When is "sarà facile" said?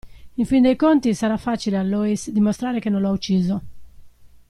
1.13-1.77